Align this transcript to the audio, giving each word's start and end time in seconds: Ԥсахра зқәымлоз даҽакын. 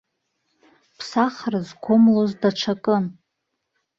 Ԥсахра 0.97 1.59
зқәымлоз 1.67 2.31
даҽакын. 2.41 3.05